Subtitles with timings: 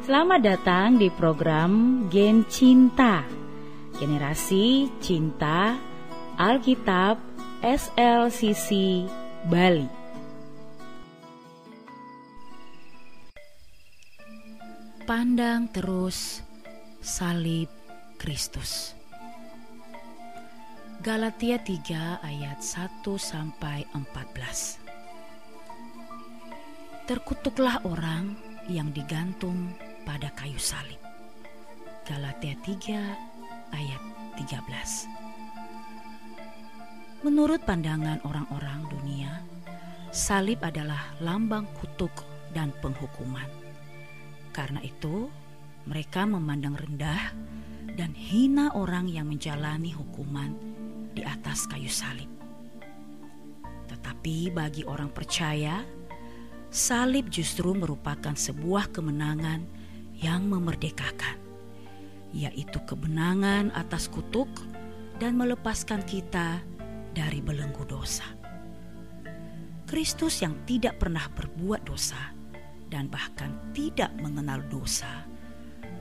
[0.00, 3.20] Selamat datang di program Gen Cinta.
[4.00, 5.76] Generasi Cinta
[6.40, 7.20] Alkitab
[7.60, 9.04] SLCC
[9.44, 9.84] Bali.
[15.04, 16.40] Pandang terus
[17.04, 17.68] salib
[18.16, 18.96] Kristus.
[21.04, 24.80] Galatia 3 ayat 1 sampai 14
[27.04, 30.98] Terkutuklah orang yang digantung pada kayu salib.
[32.02, 32.98] Galatia 3
[33.70, 34.02] ayat
[34.42, 35.06] 13.
[37.22, 39.38] Menurut pandangan orang-orang dunia,
[40.10, 42.10] salib adalah lambang kutuk
[42.50, 43.46] dan penghukuman.
[44.50, 45.30] Karena itu,
[45.86, 47.30] mereka memandang rendah
[47.94, 50.58] dan hina orang yang menjalani hukuman
[51.14, 52.26] di atas kayu salib.
[53.86, 55.86] Tetapi bagi orang percaya,
[56.66, 59.78] salib justru merupakan sebuah kemenangan
[60.20, 61.40] yang memerdekakan,
[62.36, 64.48] yaitu kemenangan atas kutuk
[65.16, 66.60] dan melepaskan kita
[67.16, 68.24] dari belenggu dosa.
[69.88, 72.30] Kristus yang tidak pernah berbuat dosa
[72.86, 75.26] dan bahkan tidak mengenal dosa,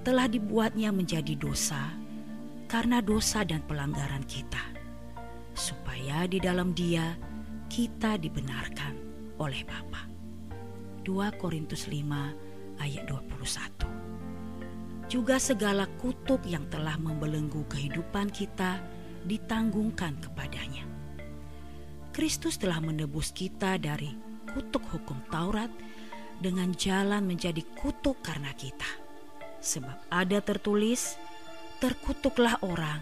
[0.05, 1.97] telah dibuatnya menjadi dosa
[2.69, 4.61] karena dosa dan pelanggaran kita,
[5.57, 7.17] supaya di dalam Dia
[7.65, 8.93] kita dibenarkan
[9.41, 10.05] oleh Bapa.
[11.01, 13.88] 2 Korintus 5 ayat 21.
[15.09, 18.77] Juga segala kutuk yang telah membelenggu kehidupan kita
[19.25, 20.85] ditanggungkan kepadanya.
[22.13, 24.13] Kristus telah menebus kita dari
[24.53, 25.73] kutuk hukum Taurat
[26.37, 28.87] dengan jalan menjadi kutuk karena kita.
[29.59, 31.17] Sebab ada tertulis,
[31.81, 33.01] terkutuklah orang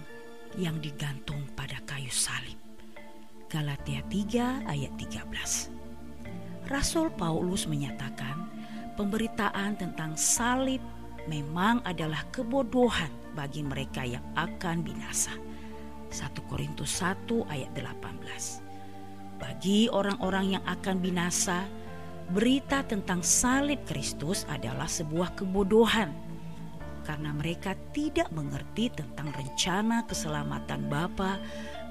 [0.55, 2.55] yang digantung pada kayu salib.
[3.51, 6.71] Galatia 3 ayat 13.
[6.71, 8.47] Rasul Paulus menyatakan
[8.95, 10.81] pemberitaan tentang salib
[11.27, 15.35] memang adalah kebodohan bagi mereka yang akan binasa.
[16.09, 19.37] 1 Korintus 1 ayat 18.
[19.37, 21.67] Bagi orang-orang yang akan binasa,
[22.33, 26.11] berita tentang salib Kristus adalah sebuah kebodohan
[27.07, 31.39] karena mereka tidak mengerti tentang rencana keselamatan Bapa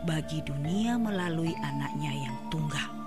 [0.05, 3.07] bagi dunia melalui anaknya yang tunggal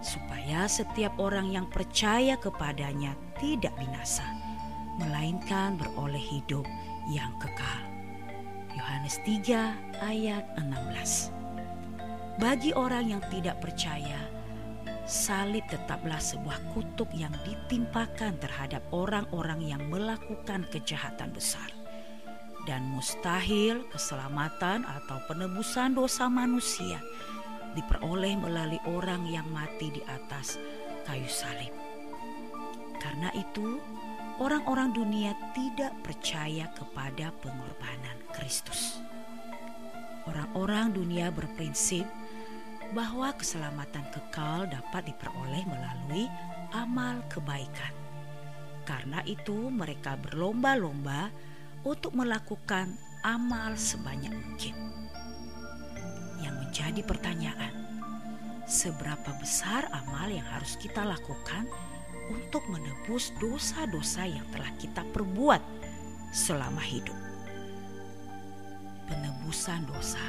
[0.00, 4.24] supaya setiap orang yang percaya kepadanya tidak binasa,
[5.00, 6.68] melainkan beroleh hidup
[7.08, 7.80] yang kekal.
[8.76, 11.32] Yohanes 3 ayat 16
[12.38, 14.20] Bagi orang yang tidak percaya,
[15.10, 21.66] salib tetaplah sebuah kutuk yang ditimpakan terhadap orang-orang yang melakukan kejahatan besar.
[22.68, 27.00] Dan mustahil keselamatan atau penebusan dosa manusia
[27.74, 30.60] diperoleh melalui orang yang mati di atas
[31.08, 31.72] kayu salib.
[33.00, 33.80] Karena itu,
[34.40, 39.04] orang-orang dunia tidak percaya kepada pengorbanan Kristus.
[40.24, 42.08] Orang-orang dunia berprinsip
[42.96, 46.24] bahwa keselamatan kekal dapat diperoleh melalui
[46.72, 47.92] amal kebaikan.
[48.88, 51.28] Karena itu, mereka berlomba-lomba
[51.84, 54.74] untuk melakukan amal sebanyak mungkin
[56.40, 57.76] yang menjadi pertanyaan,
[58.64, 61.68] seberapa besar amal yang harus kita lakukan
[62.30, 65.58] untuk menebus dosa-dosa yang telah kita perbuat
[66.30, 67.18] selama hidup?
[69.10, 70.22] Penebusan dosa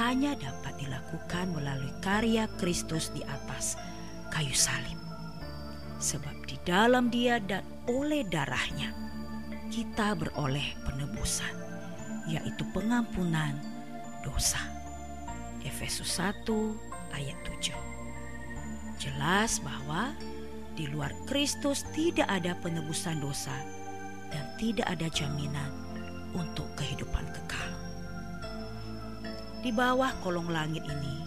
[0.00, 3.76] hanya dapat dilakukan melalui karya Kristus di atas
[4.32, 4.96] kayu salib.
[6.00, 8.96] Sebab di dalam dia dan oleh darahnya
[9.68, 11.52] kita beroleh penebusan,
[12.26, 13.52] yaitu pengampunan
[14.24, 14.58] dosa.
[15.60, 16.48] Efesus 1
[17.12, 17.76] ayat 7.
[18.96, 20.16] Jelas bahwa
[20.78, 23.54] di luar Kristus tidak ada penebusan dosa
[24.30, 25.70] dan tidak ada jaminan
[26.34, 27.70] untuk kehidupan kekal.
[29.60, 31.26] Di bawah kolong langit ini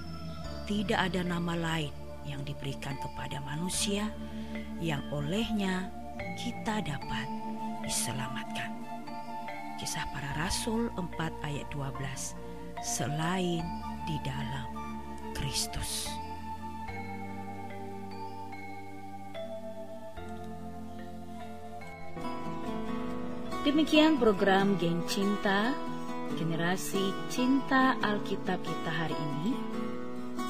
[0.65, 1.93] tidak ada nama lain
[2.23, 4.07] yang diberikan kepada manusia
[4.79, 5.91] yang olehnya
[6.39, 7.27] kita dapat
[7.83, 8.71] diselamatkan.
[9.77, 12.39] Kisah para Rasul 4 ayat 12
[12.83, 13.63] Selain
[14.07, 14.67] di dalam
[15.35, 16.22] Kristus.
[23.63, 25.71] Demikian program Geng Cinta,
[26.35, 29.55] generasi cinta Alkitab kita hari ini.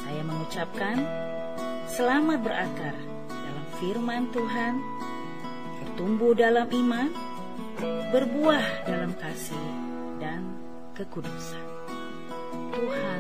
[0.01, 0.97] Saya mengucapkan
[1.93, 2.97] selamat berakar
[3.29, 4.81] dalam firman Tuhan,
[5.77, 7.13] bertumbuh dalam iman,
[8.09, 9.67] berbuah dalam kasih
[10.17, 10.49] dan
[10.97, 11.65] kekudusan.
[12.73, 13.12] Tuhan